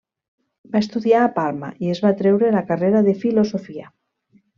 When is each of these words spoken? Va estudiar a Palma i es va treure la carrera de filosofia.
Va 0.75 0.79
estudiar 0.85 1.19
a 1.25 1.31
Palma 1.35 1.69
i 1.87 1.91
es 1.95 2.01
va 2.05 2.11
treure 2.21 2.49
la 2.55 2.63
carrera 2.71 3.03
de 3.09 3.15
filosofia. 3.25 3.87